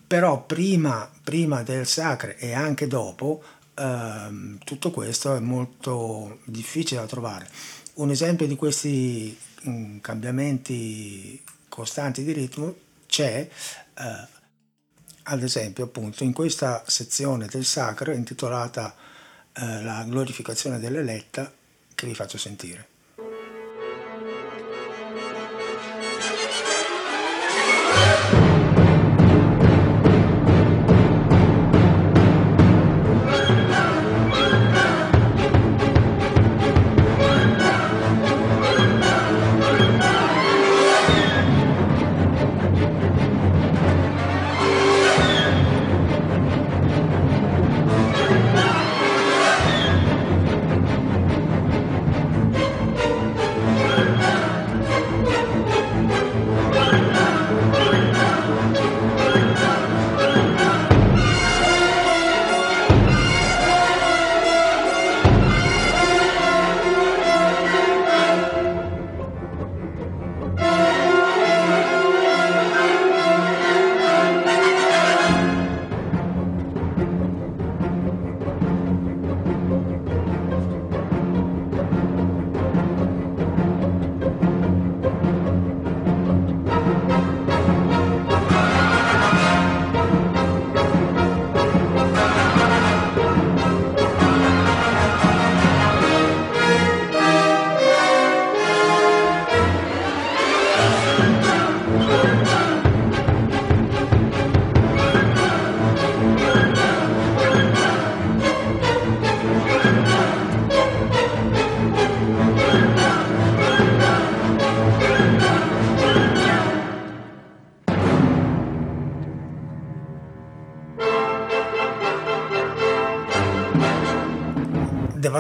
però 0.07 0.45
prima, 0.45 1.11
prima, 1.23 1.63
del 1.63 1.87
sacre 1.87 2.39
e 2.39 2.55
anche 2.55 2.87
dopo 2.87 3.43
eh, 3.75 4.57
tutto 4.65 4.91
questo 4.91 5.37
è 5.37 5.41
molto 5.41 6.39
difficile 6.45 7.01
da 7.01 7.07
trovare. 7.07 7.51
Un 7.95 8.09
esempio 8.09 8.47
di 8.47 8.57
questi 8.57 9.37
mh, 9.61 9.71
mm, 9.71 9.99
cambiamenti 9.99 11.43
costanti 11.69 12.25
di 12.25 12.33
ritmo 12.33 12.75
c'è 13.07 13.47
eh, 13.99 14.41
ad 15.25 15.43
esempio 15.43 15.85
appunto 15.85 16.25
in 16.25 16.33
questa 16.33 16.83
sezione 16.87 17.47
del 17.47 17.65
sacro 17.65 18.13
intitolata 18.13 18.95
eh, 19.55 19.83
La 19.83 20.05
glorificazione 20.07 20.79
dell'eletta 20.79 21.53
che 21.95 22.07
vi 22.07 22.15
faccio 22.15 22.39
sentire. 22.39 22.92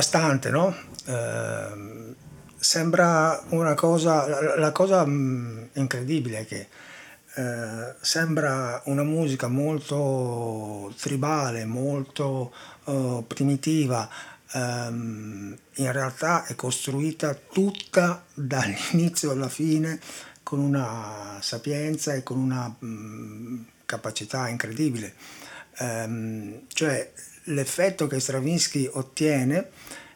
Devastante, 0.03 0.51
no? 0.51 0.75
Eh, 1.07 2.15
sembra 2.59 3.43
una 3.51 3.75
cosa, 3.75 4.27
la, 4.27 4.57
la 4.57 4.73
cosa 4.73 5.05
mh, 5.05 5.11
mm, 5.11 5.65
incredibile 5.75 6.39
è 6.41 6.47
che 6.47 6.69
eh, 7.35 7.95
sembra 8.01 8.83
una 8.87 9.05
musica 9.05 9.49
molto 9.49 10.93
tribale, 11.01 11.65
molto 11.65 12.53
uh, 12.85 13.25
primitiva, 13.27 14.09
um, 14.53 15.57
in 15.77 15.93
realtà 15.93 16.45
è 16.45 16.55
costruita 16.55 17.35
tutta 17.35 18.25
dall'inizio 18.35 19.31
alla 19.31 19.49
fine 19.49 19.99
con 20.43 20.59
una 20.59 21.39
sapienza 21.41 22.13
e 22.13 22.23
con 22.23 22.39
una 22.39 22.75
mh, 22.79 22.87
mm, 22.87 23.63
capacità 23.87 24.49
incredibile. 24.49 25.15
Um, 25.79 26.65
cioè 26.69 27.11
l'effetto 27.45 28.07
che 28.07 28.21
Stravinsky 28.21 28.89
ottiene 28.93 29.71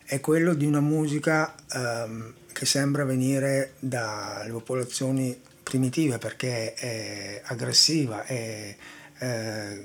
è 0.04 0.21
quello 0.21 0.54
di 0.54 0.66
una 0.66 0.80
musica 0.80 1.54
um, 1.75 2.33
che 2.52 2.66
sembra 2.66 3.04
venire 3.04 3.75
dalle 3.80 4.50
popolazioni 4.50 5.38
primitive 5.62 6.18
perché 6.18 6.75
è 6.75 7.42
aggressiva, 7.45 8.25
è, 8.25 8.76
è 9.18 9.80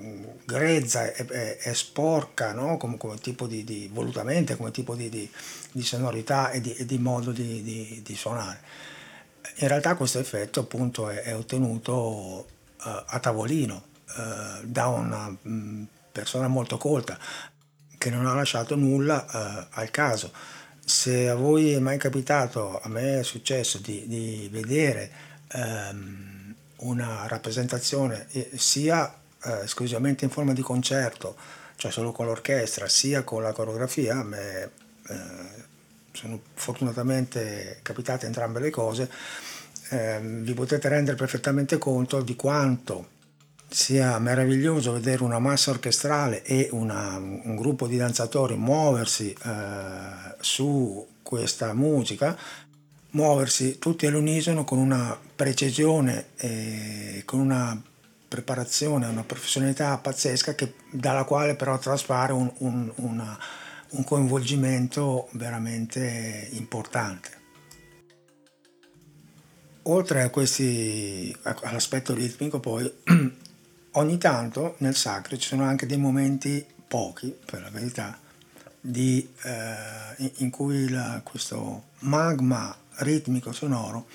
grezza, 0.46 1.12
è, 1.12 1.26
è, 1.26 1.58
è 1.58 1.74
sporca 1.74 2.54
no? 2.54 2.78
come, 2.78 2.98
come, 2.98 3.18
tipo 3.18 3.48
di, 3.48 3.64
di, 3.64 3.90
volutamente, 3.92 4.56
come 4.56 4.70
tipo 4.70 4.94
di, 4.96 5.10
di, 5.10 5.30
di 5.72 5.82
sonorità 5.82 6.52
e 6.52 6.62
di, 6.62 6.74
e 6.76 7.00
modo 7.00 7.32
di, 7.32 8.04
suonare. 8.16 8.60
In 9.56 9.68
realtà 9.68 9.96
questo 9.96 10.20
effetto 10.20 10.60
appunto 10.60 11.10
è, 11.10 11.36
ottenuto 11.36 11.92
uh, 11.92 12.46
a 12.78 13.20
tavolino 13.20 13.84
uh, 14.16 14.64
da 14.64 14.88
una 14.88 15.30
mh, 15.30 15.50
mm, 15.50 15.84
persona 16.12 16.48
molto 16.48 16.77
colta 16.77 17.18
che 17.98 18.10
non 18.10 18.25
ha 18.25 18.34
lasciato 18.34 18.75
nulla 18.75 19.25
uh, 19.30 19.80
al 19.80 19.91
caso. 19.91 20.32
Se 20.84 21.30
a 21.30 21.36
voi 21.36 21.74
è 21.74 21.80
mai 21.80 21.98
capitato, 21.98 22.80
a 22.82 22.89
me 22.89 23.20
è 23.20 23.24
successo 23.24 23.77
di, 23.77 24.08
di 24.08 24.50
vedere 24.51 25.12
um, 25.53 26.53
una 26.77 27.27
rappresentazione 27.27 28.25
eh, 28.32 28.50
sia 28.56 29.06
uh, 29.44 29.50
esclusivamente 29.63 30.25
in 30.25 30.32
forma 30.32 30.53
di 30.53 30.63
concerto, 30.63 31.36
cioè 31.75 31.91
solo 31.91 32.12
con 32.12 32.25
l'orchestra, 32.25 32.88
sia 32.88 33.24
con 33.24 33.44
la 33.44 33.51
coreografia, 33.51 34.18
a 34.18 34.24
me 34.24 34.72
uh, 35.08 35.15
sono 36.12 36.41
fortunatamente 36.56 37.80
capitate 37.84 38.25
entrambe 38.25 38.60
le 38.60 38.70
cose, 38.70 39.10
ehm, 39.89 40.44
vi 40.44 40.53
potete 40.53 40.89
rendere 40.89 41.15
perfettamente 41.15 41.77
conto 41.77 42.22
di 42.22 42.36
quanto 42.36 43.20
sia 43.72 44.20
meraviglioso 44.20 44.92
vedere 44.92 45.24
una 45.24 45.40
massa 45.40 45.72
orchestrale 45.72 46.44
e 46.44 46.68
una, 46.74 47.16
un 47.16 47.56
gruppo 47.56 47.88
di 47.88 47.96
danzatori 47.96 48.56
muoversi 48.58 49.34
eh, 49.34 50.36
su 50.42 51.08
questa 51.24 51.74
musica, 51.74 52.38
muoversi 53.12 53.80
tutti 53.80 54.06
all'unisono 54.06 54.66
con 54.66 54.78
una 54.78 55.18
precisione 55.36 56.32
e 56.36 57.24
con 57.24 57.40
una 57.40 57.82
preparazione, 58.28 59.08
una 59.08 59.24
professionalità 59.24 59.98
pazzesca 59.98 60.54
che, 60.54 60.74
dalla 60.92 61.24
quale 61.24 61.56
però 61.56 61.78
traspare 61.80 62.34
un, 62.34 62.51
un, 62.58 62.92
una, 62.96 63.40
un 63.92 64.04
coinvolgimento 64.04 65.30
veramente 65.32 66.50
importante. 66.51 67.40
Oltre 69.84 70.24
a 70.24 70.30
questi, 70.30 71.36
all'aspetto 71.42 72.13
ritmico 72.13 72.60
poi 72.60 72.94
ogni 73.94 74.18
tanto 74.18 74.76
nel 74.80 74.96
sacro 74.96 75.38
ci 75.38 75.48
sono 75.48 75.64
anche 75.64 75.86
dei 75.86 75.98
momenti, 75.98 76.66
pochi 76.88 77.36
per 77.46 77.62
la 77.62 77.70
verità, 77.70 78.18
di, 78.80 79.28
eh, 79.44 80.32
in 80.38 80.50
cui 80.50 80.90
la, 80.90 81.22
questo 81.24 81.90
magma 82.00 82.76
ritmico 82.98 83.52
sonoro 83.52 84.08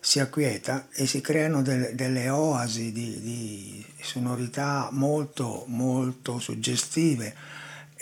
si 0.00 0.20
acquieta 0.20 0.88
e 0.92 1.06
si 1.06 1.20
creano 1.20 1.62
delle, 1.62 1.94
delle 1.94 2.28
oasi 2.28 2.92
di, 2.92 3.20
di, 3.20 3.86
sonorità 4.02 4.90
molto 4.92 5.64
molto 5.68 6.38
suggestive 6.38 7.34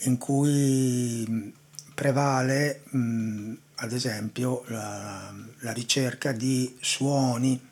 in 0.05 0.19
cui 0.19 1.55
prevale 1.95 2.83
mh, 2.91 3.53
ad 3.77 3.93
esempio 3.93 4.65
la, 4.67 5.33
la 5.61 5.73
ricerca 5.73 6.33
di 6.33 6.77
suoni 6.81 7.71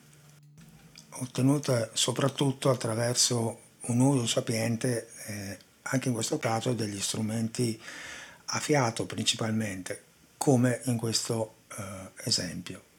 ottenuta 1.21 1.89
soprattutto 1.93 2.69
attraverso 2.69 3.59
un 3.81 3.99
uso 3.99 4.27
sapiente, 4.27 5.09
eh, 5.27 5.57
anche 5.83 6.07
in 6.07 6.13
questo 6.13 6.37
caso, 6.37 6.73
degli 6.73 6.99
strumenti 6.99 7.79
a 8.45 8.59
fiato 8.59 9.05
principalmente, 9.05 10.03
come 10.37 10.81
in 10.85 10.97
questo 10.97 11.55
eh, 11.77 12.11
esempio. 12.23 12.89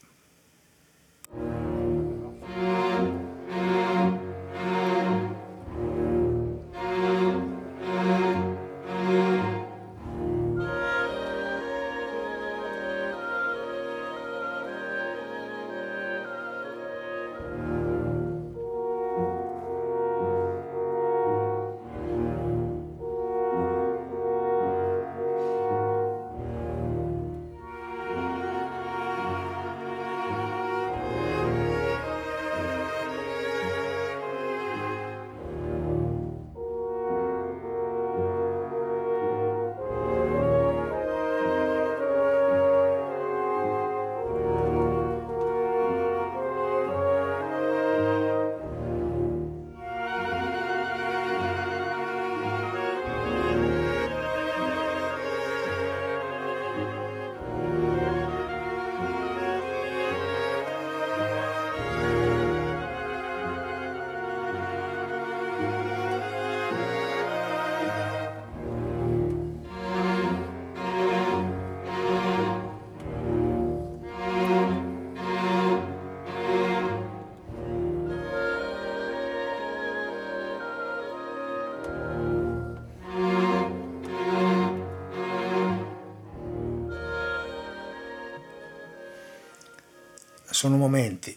Sono 90.63 90.77
momenti, 90.77 91.37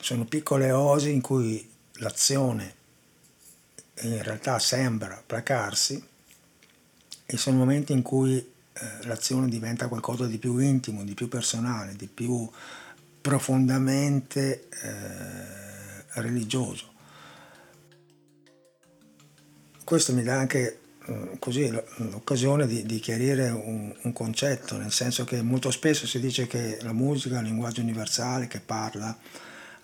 sono 0.00 0.24
piccole 0.24 0.72
osi 0.72 1.12
in 1.12 1.20
cui 1.20 1.70
l'azione 1.98 2.74
in 4.00 4.20
realtà 4.24 4.58
sembra 4.58 5.22
placarsi 5.24 6.04
e 7.26 7.36
sono 7.36 7.58
momenti 7.58 7.92
in 7.92 8.02
cui 8.02 8.36
eh, 8.38 9.06
l'azione 9.06 9.46
diventa 9.46 9.86
qualcosa 9.86 10.26
di 10.26 10.38
più 10.38 10.58
intimo, 10.58 11.04
di 11.04 11.14
più 11.14 11.28
personale, 11.28 11.94
di 11.94 12.08
più 12.08 12.50
profondamente 13.20 14.66
eh, 14.68 16.20
religioso. 16.20 16.92
Questo 19.84 20.12
mi 20.12 20.24
dà 20.24 20.40
anche 20.40 20.72
eh, 20.72 20.78
così 21.38 21.70
l'occasione 21.70 22.66
di, 22.66 22.84
di 22.84 22.98
chiarire 22.98 23.50
un, 23.50 23.94
un, 24.02 24.12
concetto, 24.12 24.76
nel 24.76 24.92
senso 24.92 25.24
che 25.24 25.40
molto 25.40 25.70
spesso 25.70 26.06
si 26.06 26.18
dice 26.18 26.46
che 26.46 26.78
la 26.82 26.92
musica 26.92 27.36
è 27.36 27.38
un 27.38 27.44
linguaggio 27.44 27.80
universale 27.80 28.48
che 28.48 28.60
parla, 28.60 29.16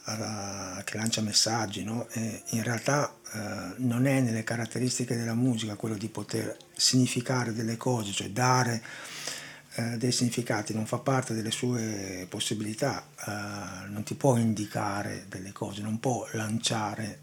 uh, 0.07 0.83
che 0.83 0.97
lancia 0.97 1.21
messaggi, 1.21 1.85
no? 1.85 2.09
in 2.15 2.63
realtà 2.63 3.15
uh, 3.33 3.39
non 3.77 4.07
è 4.07 4.21
nelle 4.21 4.43
caratteristiche 4.43 5.17
della 5.17 5.35
musica 5.35 5.77
quello 5.77 5.97
di 5.97 6.09
poter 6.09 6.57
significare 6.73 7.53
delle 7.53 7.77
cose, 7.77 8.11
cioè 8.11 8.31
dare 8.31 8.83
uh, 9.77 9.97
dei 9.97 10.11
significati, 10.11 10.75
non 10.75 10.87
fa 10.87 10.99
parte 10.99 11.35
delle 11.35 11.53
sue 11.53 12.27
possibilità, 12.29 13.07
non 13.89 14.03
ti 14.03 14.15
può 14.15 14.37
indicare 14.37 15.27
delle 15.29 15.53
cose, 15.53 15.83
non 15.83 16.01
può 16.01 16.27
lanciare 16.33 17.21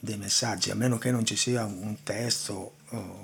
dei 0.00 0.16
messaggi, 0.16 0.70
a 0.70 0.74
meno 0.74 0.98
che 0.98 1.12
non 1.12 1.24
ci 1.24 1.36
sia 1.36 1.64
un 1.64 1.96
testo 2.02 2.77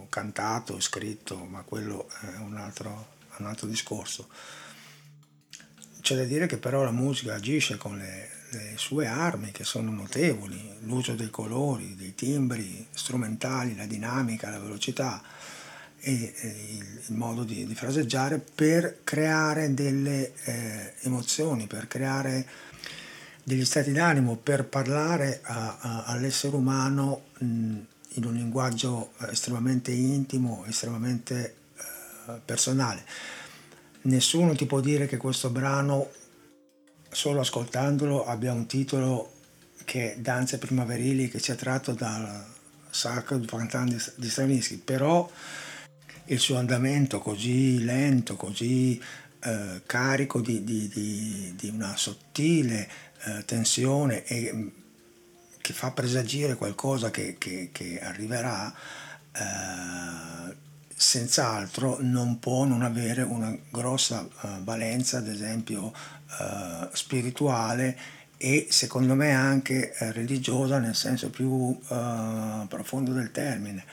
cantato, 0.09 0.81
scritto, 0.81 1.37
ma 1.45 1.63
quello 1.63 2.09
è 2.21 2.39
un 2.39 2.57
altro, 2.57 3.09
un 3.39 3.47
altro, 3.47 3.67
discorso. 3.67 4.29
C'è 6.01 6.17
da 6.17 6.25
dire 6.25 6.47
che 6.47 6.59
però 6.59 6.83
la 6.83 6.91
musica 6.91 7.35
agisce 7.35 7.77
con 7.77 7.97
le, 7.97 8.29
le 8.51 8.73
sue 8.77 9.07
armi 9.07 9.53
che 9.53 9.65
sono 9.65 9.91
notevoli, 9.91 10.77
l'uso 10.81 11.15
dei 11.15 11.31
colori, 11.31 11.97
dei 11.97 12.15
timbri 12.15 12.87
strumentali, 12.93 13.75
la 13.75 13.87
dinamica, 13.87 14.51
la 14.51 14.59
velocità 14.59 15.23
e, 15.99 16.35
e 16.37 16.47
il, 16.47 17.03
il, 17.09 17.15
modo 17.17 17.43
di, 17.45 17.67
di, 17.67 17.75
fraseggiare 17.75 18.39
per 18.39 18.99
creare 19.03 19.73
delle 19.73 20.35
eh, 20.45 20.95
emozioni, 21.01 21.67
per 21.67 21.89
creare 21.89 22.47
degli 23.43 23.65
stati 23.65 23.93
d'animo 23.93 24.37
per 24.37 24.65
parlare 24.65 25.41
a, 25.43 25.77
a, 25.79 26.05
all'essere 26.05 26.57
umano 26.57 27.25
mh, 27.39 27.79
in 28.15 28.25
un 28.25 28.35
linguaggio 28.35 29.13
eh, 29.21 29.31
estremamente 29.31 29.91
intimo, 29.93 30.65
estremamente 30.67 31.55
eh, 31.77 32.41
personale. 32.45 33.05
Nessuno 34.03 34.55
ti 34.55 34.67
può 34.67 34.81
dire 34.81 35.07
che 35.07 35.17
questo 35.17 35.51
brano, 35.51 36.11
solo 37.11 37.41
ascoltandolo, 37.41 38.27
abbia 38.27 38.53
un 38.53 38.67
titolo 38.67 39.33
che 39.85 40.17
Danze 40.19 40.59
primaverili, 40.59 41.29
che 41.29 41.39
sia 41.39 41.55
tratto 41.55 41.93
dal 41.93 42.45
Sacro 42.91 43.39
du 43.39 43.47
Printemps 43.47 44.15
di 44.17 44.29
Stravinsky, 44.29 44.77
però 44.77 45.31
il 46.27 46.39
suo 46.39 46.57
andamento 46.57 47.19
così 47.19 47.83
lento, 47.83 48.37
così 48.37 49.01
eh, 49.41 49.83
carico 49.85 50.41
di, 50.41 50.65
di, 50.65 50.89
di, 50.89 51.55
di, 51.57 51.69
una 51.69 51.97
sottile 51.97 52.89
eh, 53.25 53.45
tensione 53.45 54.25
e 54.25 54.51
mm, 54.53 54.69
che 55.65 55.73
fa 55.73 55.93
presagire 55.93 56.57
qualcosa 56.57 57.11
che, 57.11 57.37
che, 57.39 57.71
che 57.73 57.99
arriverà, 57.99 58.71
eh, 59.33 60.55
senz'altro 60.95 61.97
non 62.01 62.39
può 62.39 62.65
non 62.65 62.83
avere 62.83 63.23
una 63.23 63.57
grossa 63.71 64.29
eh, 64.43 64.49
valenza, 64.63 65.17
ad 65.17 65.27
esempio 65.27 65.91
eh, 66.39 66.89
spirituale 66.93 67.99
e 68.37 68.67
secondo 68.69 69.15
me 69.15 69.33
anche 69.33 69.95
eh, 69.95 70.13
religiosa 70.13 70.79
nel 70.79 70.95
senso 70.95 71.31
più 71.31 71.75
eh, 71.89 72.67
profondo 72.69 73.15
del 73.15 73.31
termine. 73.31 73.85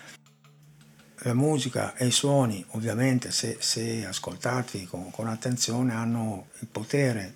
La 1.20 1.34
musica 1.34 1.96
e 1.96 2.08
i 2.08 2.12
suoni, 2.12 2.66
ovviamente, 2.72 3.32
se, 3.32 3.56
se 3.62 4.06
ascoltati 4.06 4.86
con, 4.88 5.10
con 5.10 5.30
attenzione, 5.30 5.94
hanno 5.94 6.48
il 6.60 6.68
potere, 6.68 7.34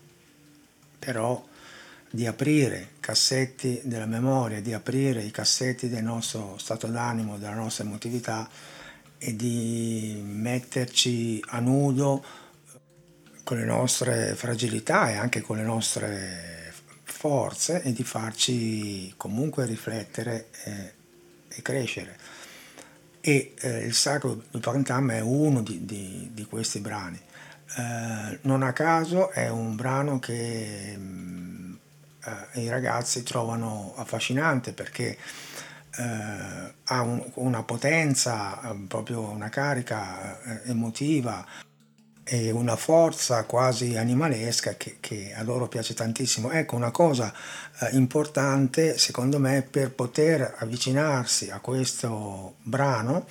però 0.99 1.41
di 2.15 2.25
aprire 2.25 2.91
cassetti 3.01 3.81
della 3.83 4.05
memoria, 4.05 4.61
di 4.61 4.73
aprire 4.73 5.21
i 5.21 5.31
cassetti 5.31 5.89
del 5.89 6.03
nostro 6.03 6.57
stato 6.57 6.87
d'animo, 6.87 7.37
della 7.37 7.53
nostra 7.53 7.83
emotività 7.83 8.49
e 9.17 9.35
di 9.35 10.21
metterci 10.25 11.43
a 11.47 11.59
nudo 11.59 12.23
con 13.43 13.57
le 13.57 13.65
nostre 13.65 14.33
fragilità 14.33 15.11
e 15.11 15.15
anche 15.15 15.41
con 15.41 15.57
le 15.57 15.63
nostre 15.63 16.73
forze 17.03 17.83
e 17.83 17.91
di 17.91 18.03
farci 18.03 19.13
comunque 19.17 19.65
riflettere 19.65 20.47
e, 20.63 20.93
e 21.49 21.61
crescere. 21.61 22.17
E 23.19 23.55
eh, 23.59 23.79
il 23.79 23.93
Sacro 23.93 24.41
du 24.51 24.59
Printemps 24.59 25.15
è 25.15 25.19
uno 25.19 25.61
di, 25.61 25.83
di, 25.83 26.29
di 26.31 26.45
questi 26.45 26.79
brani. 26.79 27.19
Eh, 27.77 28.39
non 28.43 28.63
a 28.63 28.71
caso 28.71 29.31
è 29.31 29.49
un 29.49 29.75
brano 29.75 30.17
che 30.19 30.97
eh, 32.53 32.61
i 32.61 32.69
ragazzi 32.69 33.23
trovano 33.23 33.93
affascinante 33.95 34.73
perché 34.73 35.17
eh, 35.97 36.73
ha 36.83 37.01
un, 37.01 37.23
una 37.35 37.63
potenza, 37.63 38.71
eh, 38.71 38.85
proprio 38.87 39.29
una 39.29 39.49
carica 39.49 40.41
eh, 40.41 40.69
emotiva 40.69 41.45
e 42.27 42.49
una 42.49 42.75
forza 42.75 43.43
quasi 43.43 43.95
animalesca 43.97 44.75
che, 44.75 44.97
che, 44.99 45.33
a 45.35 45.43
loro 45.43 45.67
piace 45.67 45.93
tantissimo. 45.93 46.51
Ecco, 46.51 46.75
una 46.75 46.91
cosa 46.91 47.31
eh, 47.79 47.89
importante 47.95 48.97
secondo 48.97 49.39
me 49.39 49.61
per 49.61 49.91
poter 49.91 50.55
avvicinarsi 50.57 51.51
a 51.51 51.59
questo 51.59 52.55
brano 52.63 53.27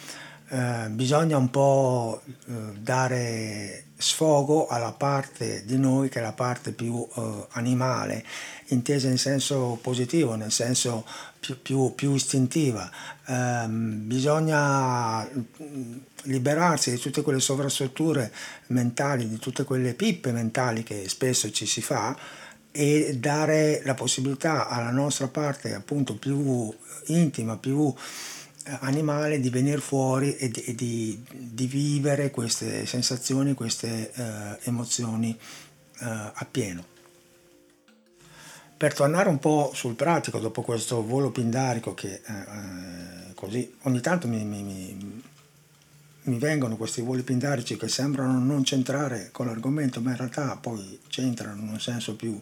eh, 0.49 0.89
bisogna 0.91 1.37
un 1.37 1.51
po' 1.51 2.21
eh, 2.27 2.53
dare 2.79 3.85
sfogo 3.97 4.67
alla 4.67 4.93
parte 4.93 5.65
di 5.65 5.79
noi 5.79 6.09
che 6.09 6.19
è 6.19 6.23
la 6.23 6.33
parte 6.33 6.73
più 6.73 7.07
eh, 7.17 7.47
animale, 7.53 8.25
intesa 8.69 9.09
in 9.09 9.19
senso 9.19 9.79
positivo, 9.81 10.35
nel 10.35 10.53
senso 10.53 11.07
più, 11.41 11.61
più, 11.63 11.95
più 11.95 12.15
istintiva. 12.15 12.91
Ehm, 13.27 14.07
bisogna 14.07 15.23
mm, 15.25 15.97
liberarsi 16.25 16.91
di 16.91 16.99
tutte 16.99 17.23
quelle 17.23 17.41
sovrastrutture 17.41 18.33
mentali, 18.69 19.29
di 19.29 19.39
tutte 19.39 19.65
quelle 19.65 19.95
pippe 19.95 20.33
mentali 20.33 20.83
che 20.83 21.09
spesso 21.09 21.51
ci 21.51 21.67
si 21.67 21.81
fa 21.81 22.17
e 22.71 23.17
dare 23.19 23.83
la 23.85 23.95
possibilità 23.95 24.69
alla 24.69 24.91
nostra 24.91 25.29
parte 25.29 25.75
appunto 25.75 26.17
più 26.17 26.75
intima, 27.07 27.57
più 27.57 27.95
animale 28.81 29.41
di 29.41 29.51
venire 29.51 29.81
fuori 29.81 30.37
e 30.37 30.49
di, 30.49 30.75
di, 30.75 31.25
di 31.31 31.67
vivere 31.67 32.31
queste 32.31 32.87
sensazioni, 32.87 33.55
queste 33.55 34.13
eh, 34.13 34.59
emozioni 34.65 35.37
eh, 36.01 36.31
appieno. 36.35 36.93
Per 38.77 38.95
tornare 38.95 39.29
un 39.29 39.39
po' 39.39 39.71
sul 39.75 39.95
pratico, 39.95 40.39
dopo 40.39 40.63
questo 40.63 41.05
volo 41.05 41.31
pindarico 41.31 41.95
che 41.95 42.21
eh, 42.25 42.33
eh 42.33 43.25
così 43.35 43.75
ogni 43.83 44.01
tanto 44.01 44.27
mi, 44.27 44.43
mi, 44.45 44.63
mi, 44.63 45.23
mi, 46.23 46.39
vengono 46.39 46.77
questi 46.77 47.03
voli 47.03 47.23
pindarici 47.23 47.77
che 47.77 47.89
sembrano 47.89 48.39
non 48.39 48.65
centrare 48.65 49.29
con 49.33 49.47
l'argomento, 49.47 50.01
ma 50.01 50.11
in 50.11 50.17
realtà 50.17 50.57
poi 50.57 51.01
c'entrano 51.09 51.61
in 51.61 51.69
un 51.69 51.81
senso 51.81 52.15
più, 52.17 52.41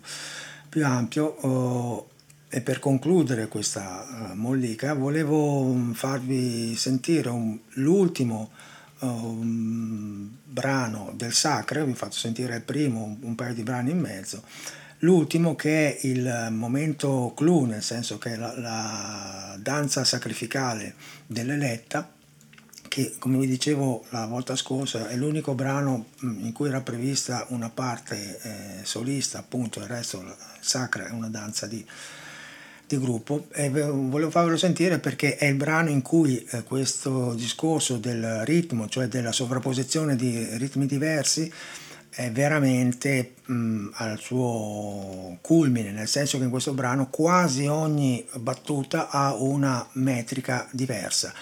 più 0.69 0.87
ampio. 0.87 1.25
Oh, 1.25 2.11
e 2.55 2.61
per 2.61 2.81
concludere 2.81 3.49
questa 3.49 4.05
uh, 4.31 4.35
mollica 4.35 4.93
volevo 4.93 5.63
um, 5.63 5.95
farvi 5.95 6.77
sentire 6.77 7.31
un, 7.31 7.59
l'ultimo 7.77 8.51
um, 8.99 10.29
brano 10.45 11.15
del 11.17 11.33
Sacre, 11.33 11.83
vi 11.83 11.95
faccio 11.95 12.19
sentire 12.19 12.57
il 12.57 12.61
primo, 12.61 13.05
un, 13.05 13.17
un, 13.21 13.35
paio 13.37 13.55
di 13.55 13.63
brani 13.63 13.93
in 13.93 14.01
mezzo, 14.01 14.43
l'ultimo 14.99 15.57
che 15.57 15.97
è 15.97 16.07
il 16.07 16.49
momento 16.51 17.33
clou, 17.35 17.65
nel 17.65 17.83
senso 17.83 18.19
che 18.19 18.37
la, 18.37 18.53
la 18.59 19.57
danza 19.59 20.05
sacrificale 20.05 20.95
dell'eletta, 21.27 22.13
che 22.87 23.15
come 23.19 23.39
vi 23.39 23.47
dicevo 23.47 24.05
la 24.11 24.27
volta 24.27 24.57
scorsa 24.57 25.09
è 25.09 25.17
l'unico 25.17 25.55
brano 25.55 26.09
mm, 26.23 26.45
in 26.45 26.53
cui 26.53 26.69
era 26.69 26.83
prevista 26.83 27.47
una 27.49 27.71
parte 27.71 28.39
eh, 28.43 28.85
solista, 28.85 29.39
appunto 29.39 29.81
il 29.81 29.87
resto 29.87 30.23
sacra 30.61 31.07
è 31.07 31.13
una 31.13 31.29
danza 31.29 31.67
di 31.67 31.83
di 32.97 33.05
gruppo 33.05 33.47
e 33.53 33.71
volevo 33.71 34.31
farvelo 34.31 34.57
sentire 34.57 34.99
perché 34.99 35.37
è 35.37 35.47
il 35.47 35.55
brano 35.55 35.89
in 35.89 36.03
cui 36.03 36.45
eh, 36.51 36.63
questo 36.63 37.35
discorso 37.35 37.97
del 37.97 38.43
ritmo, 38.45 38.89
cioè 38.89 39.07
della 39.07 39.33
sovrapposizione 39.33 40.17
di 40.17 40.47
ritmi 40.57 40.87
diversi, 40.87 41.53
è 42.11 42.31
veramente 42.31 43.35
mh, 43.45 43.89
al 43.95 44.19
suo 44.19 45.39
culmine, 45.41 45.93
nel 45.93 46.09
senso 46.09 46.37
che 46.37 46.45
in 46.45 46.51
questo 46.51 46.75
brano 46.75 47.09
quasi 47.09 47.67
ogni 47.67 48.27
battuta 48.35 49.09
ha 49.09 49.35
una 49.35 49.87
metrica 49.93 50.69
diversa, 50.73 51.33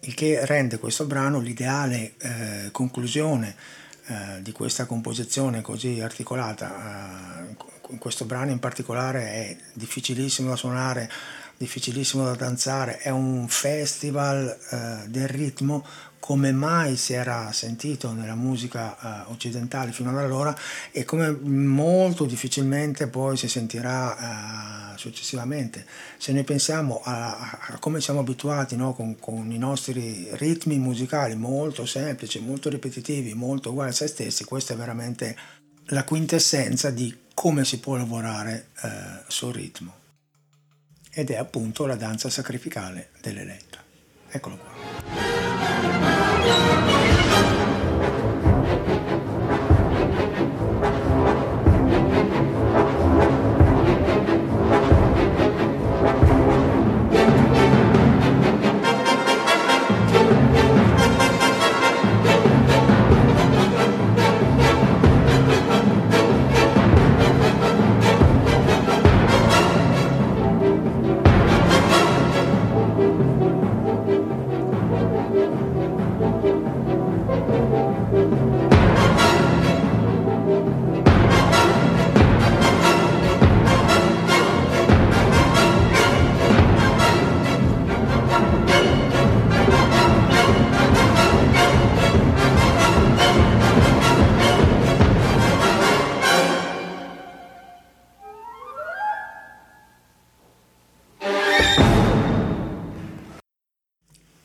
il 0.00 0.14
che 0.14 0.44
rende 0.44 0.78
questo 0.78 1.06
brano 1.06 1.38
l'ideale 1.38 2.14
eh, 2.18 2.68
conclusione 2.72 3.54
eh, 4.06 4.42
di 4.42 4.52
questa 4.52 4.84
composizione 4.86 5.62
così 5.62 6.00
articolata. 6.00 7.46
Eh, 7.48 7.73
questo 7.98 8.24
brano 8.24 8.50
in 8.50 8.58
particolare 8.58 9.22
è 9.22 9.56
difficilissimo 9.72 10.50
da 10.50 10.56
suonare, 10.56 11.10
difficilissimo 11.56 12.24
da 12.24 12.34
danzare, 12.34 12.98
è 12.98 13.10
un 13.10 13.46
festival 13.48 14.56
eh, 14.70 15.08
del 15.08 15.28
ritmo 15.28 15.84
come 16.24 16.52
mai 16.52 16.96
si 16.96 17.12
era 17.12 17.52
sentito 17.52 18.14
nella 18.14 18.34
musica 18.34 19.26
uh, 19.26 19.30
occidentale 19.30 19.92
fino 19.92 20.08
ad 20.08 20.16
allora 20.16 20.56
e 20.90 21.04
come 21.04 21.30
molto 21.30 22.24
difficilmente 22.24 23.08
poi 23.08 23.36
si 23.36 23.46
sentirà 23.46 24.94
uh, 24.94 24.96
successivamente. 24.96 25.84
Se 26.16 26.32
noi 26.32 26.44
pensiamo 26.44 27.02
a, 27.04 27.58
a 27.68 27.78
come 27.78 28.00
siamo 28.00 28.20
abituati 28.20 28.74
no? 28.74 28.94
con, 28.94 29.18
con, 29.20 29.52
i 29.52 29.58
nostri 29.58 30.30
ritmi 30.32 30.78
musicali 30.78 31.34
molto 31.34 31.84
semplici, 31.84 32.40
molto 32.40 32.70
ripetitivi, 32.70 33.34
molto 33.34 33.68
uguali 33.68 33.90
a 33.90 33.92
se 33.92 34.06
stessi, 34.06 34.44
questa 34.44 34.72
è 34.72 34.78
veramente 34.78 35.36
la 35.88 36.04
quintessenza 36.04 36.88
di 36.88 37.14
come 37.34 37.64
si 37.64 37.80
può 37.80 37.96
lavorare 37.96 38.68
uh, 38.82 38.88
sul 39.26 39.52
ritmo. 39.52 40.02
Ed 41.10 41.30
è 41.30 41.36
appunto 41.36 41.86
la 41.86 41.96
danza 41.96 42.30
sacrificale 42.30 43.10
dell'eletta. 43.20 43.82
Eccolo 44.28 44.56
qua. 44.56 44.72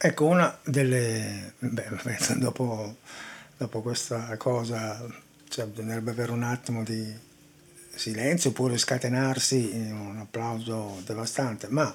Ecco, 0.02 0.28
una 0.28 0.58
delle... 0.64 1.56
Beh, 1.60 1.90
dopo, 2.40 3.00
dopo 3.58 3.82
questa 3.82 4.38
cosa 4.38 5.06
cioè, 5.50 5.66
bisognerebbe 5.66 6.12
avere 6.12 6.32
un 6.32 6.44
attimo 6.44 6.86
di 6.86 7.14
silenzio 7.94 8.52
oppure 8.52 8.78
scatenarsi 8.78 9.76
in 9.76 9.92
un 9.92 10.18
applauso 10.20 11.02
devastante, 11.06 11.68
ma 11.68 11.94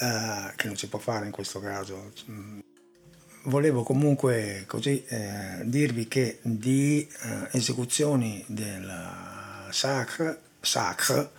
eh, 0.00 0.52
che 0.56 0.66
non 0.66 0.76
si 0.76 0.88
può 0.88 0.98
fare 0.98 1.26
in 1.26 1.30
questo 1.30 1.60
caso. 1.60 2.12
Volevo 3.44 3.84
comunque 3.84 4.64
così 4.66 5.04
eh, 5.06 5.60
dirvi 5.62 6.08
che 6.08 6.40
di 6.42 7.06
eh, 7.06 7.48
esecuzioni 7.52 8.44
del 8.48 8.92
Sacre, 9.70 10.40
Sacre 10.60 11.30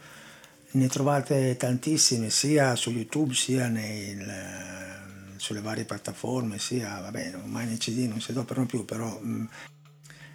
ne 0.71 0.87
trovate 0.87 1.57
tantissime 1.57 2.29
sia 2.29 2.77
su 2.77 2.91
YouTube 2.91 3.33
sia 3.33 3.67
nel 3.67 5.01
sulle 5.41 5.61
varie 5.61 5.85
piattaforme, 5.85 6.59
sia, 6.59 6.99
vabbè, 6.99 7.33
ormai 7.35 7.65
nei 7.65 7.77
CD 7.77 8.07
non 8.07 8.21
si 8.21 8.29
adoperano 8.29 8.67
più, 8.67 8.85
però 8.85 9.19
mh, 9.19 9.27
mm, 9.27 9.45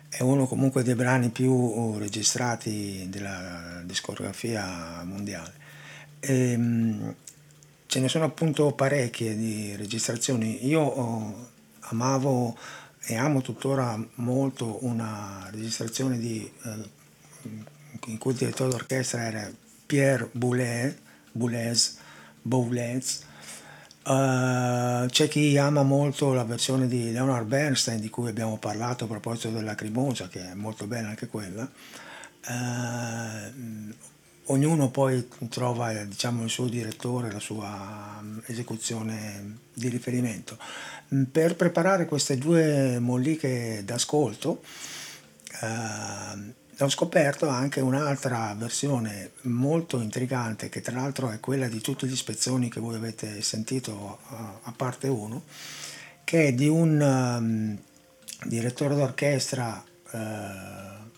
è 0.09 0.23
uno 0.23 0.49
comunque 0.49 0.83
dei 0.83 0.97
brani 0.97 1.29
più 1.29 1.53
uh, 1.53 1.97
registrati 1.97 3.07
della 3.09 3.83
discografia 3.85 5.05
mondiale. 5.05 5.55
E, 6.19 6.51
ehm, 6.51 6.61
mh, 6.61 7.15
ce 7.87 8.01
ne 8.01 8.09
sono 8.09 8.25
appunto 8.25 8.73
parecchie 8.73 9.37
di 9.37 9.77
registrazioni. 9.77 10.67
Io 10.67 10.81
oh, 10.81 11.51
amavo 11.83 12.59
e 12.99 13.15
amo 13.15 13.43
tuttora 13.43 13.97
molto 14.17 14.85
una 14.85 15.49
registrazione 15.53 16.19
di, 16.19 16.51
eh, 16.65 17.51
in 18.07 18.19
cui 18.19 18.33
il 18.33 18.39
direttore 18.39 18.71
d'orchestra 18.71 19.23
era 19.23 19.49
Pierre 19.87 20.29
Boulez, 20.33 20.97
Boulez, 21.31 21.97
Boulez 22.43 23.25
Uh, 24.07 25.07
c'è 25.07 25.27
chi 25.27 25.59
ama 25.59 25.83
molto 25.83 26.33
la 26.33 26.45
versione 26.45 26.87
di 26.87 27.11
Leonard 27.11 27.49
Bernstein 27.49 28.01
di 28.01 28.09
cui 28.09 28.29
abbiamo 28.29 28.57
parlato 28.57 29.05
a 29.05 29.09
proposito 29.09 29.49
della 29.49 29.63
Lacrimosa, 29.63 30.29
che 30.29 30.53
è 30.53 30.55
molto 30.55 30.87
bella 30.87 31.09
anche 31.09 31.27
quella. 31.27 31.69
Uh, 32.47 33.93
ognuno 34.45 34.91
poi 34.91 35.29
trova 35.49 35.93
diciamo, 36.05 36.45
il 36.45 36.51
suo 36.51 36.69
direttore, 36.69 37.33
la 37.33 37.41
sua 37.41 38.21
mm, 38.23 38.39
esecuzione 38.47 39.59
di 39.75 39.89
riferimento. 39.89 40.57
Mm, 41.13 41.25
per 41.25 41.57
preparare 41.57 42.07
queste 42.07 42.39
due 42.39 43.01
molliche 43.01 43.83
d'ascolto 43.85 44.63
eh, 45.63 46.55
ho 46.79 46.89
scoperto 46.89 47.49
anche 47.49 47.81
un'altra 47.81 48.55
versione 48.59 49.33
molto 49.43 50.01
intrigante 50.01 50.69
che 50.69 50.81
tra 50.81 50.97
l'altro 50.97 51.31
è 51.31 51.41
quella 51.41 51.69
di 51.69 51.81
tutti 51.81 52.07
gli 52.07 52.17
spezzoni 52.17 52.69
che 52.69 52.81
voi 52.81 52.97
avete 52.97 53.41
sentito 53.43 54.19
a 54.63 54.73
parte 54.77 55.09
1 55.09 55.43
che 56.25 56.49
è 56.49 56.53
di 56.53 56.69
un 56.69 57.01
um, 57.01 57.79
direttore 58.49 58.95
d'orchestra 58.95 59.85
uh, 60.11 61.09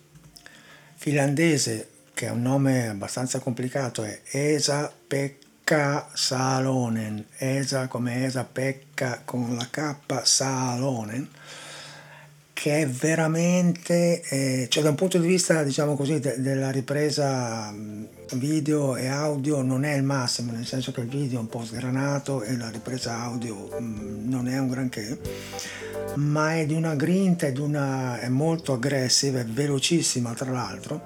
finlandese 0.95 1.89
che 2.19 2.27
ha 2.27 2.33
un 2.33 2.43
nome 2.43 2.89
abbastanza 2.89 3.39
complicato, 3.39 4.03
è 4.03 4.21
Esa 4.33 4.93
Pekka 5.07 6.09
Salonen, 6.13 7.25
Esa 7.37 7.87
come 7.87 8.25
Esa 8.25 8.43
Pekka 8.43 9.23
con 9.25 9.55
la 9.55 9.69
K 9.71 10.27
Salonen, 10.27 11.29
che 12.59 12.81
è 12.81 12.89
veramente, 12.89 14.21
eh, 14.21 14.67
cioè 14.69 14.83
da 14.83 14.89
un 14.89 14.97
punto 14.97 15.17
di 15.17 15.29
vista 15.29 15.63
diciamo 15.63 15.95
così 15.95 16.19
de- 16.19 16.41
della 16.41 16.73
ripresa 16.73 17.73
video 18.33 18.97
e 18.97 19.07
audio 19.07 19.63
non 19.63 19.85
è 19.85 19.95
il 19.95 20.03
massimo, 20.03 20.51
nel 20.51 20.67
senso 20.67 20.91
che 20.91 21.03
il 21.03 21.07
video 21.07 21.39
è 21.39 21.43
un 21.43 21.49
po' 21.49 21.65
sgranato 21.65 22.43
e 22.43 22.57
la 22.57 22.69
ripresa 22.69 23.17
audio 23.23 23.69
mh, 23.79 24.29
non 24.29 24.49
è 24.49 24.59
un 24.59 24.71
granché, 24.71 25.21
ma 26.17 26.57
è 26.57 26.67
di 26.67 26.75
una 26.75 26.97
grinta, 26.97 27.47
è, 27.47 27.57
una, 27.59 28.19
è 28.19 28.29
molto 28.29 28.73
aggressiva, 28.73 29.39
è 29.39 29.45
velocissima 29.45 30.35
tra 30.35 30.51
l'altro 30.51 31.03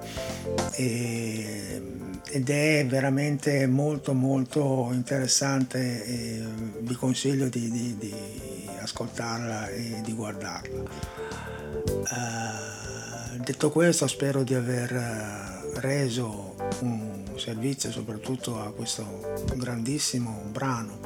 e, 0.71 1.81
ed 2.31 2.49
è 2.49 2.83
veramente 2.87 3.67
molto 3.67 4.13
molto 4.13 4.89
interessante 4.91 6.41
vi 6.79 6.95
consiglio 6.95 7.47
di, 7.47 7.69
di, 7.69 7.95
di 7.99 8.13
ascoltarla 8.83 9.69
e 9.69 10.01
di 10.03 10.13
guardarla. 10.13 10.83
Uh, 10.83 12.73
detto 13.37 13.71
questo 13.71 14.07
spero 14.07 14.43
di 14.43 14.53
aver 14.53 14.93
eh, 14.93 15.79
reso 15.79 16.55
un 16.81 17.23
servizio 17.35 17.91
soprattutto 17.91 18.59
a 18.59 18.71
questo 18.71 19.43
grandissimo 19.55 20.43
brano 20.51 20.99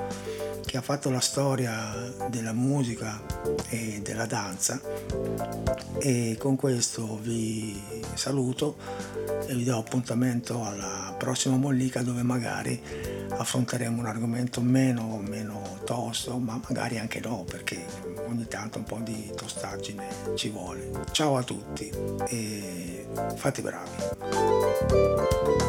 che 0.66 0.78
ha 0.78 0.82
fatto 0.82 1.10
la 1.10 1.22
storia 1.22 2.14
della 2.30 2.52
musica 2.52 3.22
e 3.70 4.02
della 4.04 4.26
danza 4.26 4.82
e 6.00 6.36
con 6.38 6.58
questo 6.58 7.18
vi 7.22 7.82
saluto 8.14 8.76
e 9.48 9.56
vi 9.56 9.64
do 9.64 9.78
appuntamento 9.78 10.64
alla 10.64 11.16
prossima 11.18 11.56
mollica 11.56 12.04
dove 12.04 12.22
magari 12.22 12.80
affronteremo 13.30 14.00
un 14.00 14.06
argomento 14.06 14.62
meno, 14.62 15.18
meno 15.18 15.80
tosto 15.86 16.38
ma 16.38 16.60
magari 16.68 16.98
anche 16.98 17.20
no 17.20 17.46
perché 17.48 17.86
ogni 18.28 18.48
tanto 18.48 18.78
un 18.78 18.84
po' 18.84 19.00
di 19.00 19.32
tostaggine 19.36 20.08
ci 20.36 20.50
vuole. 20.50 20.90
Ciao 21.12 21.38
a 21.38 21.44
tutti 21.44 21.90
e 22.28 23.08
fate 23.36 23.62
bravi 23.62 25.66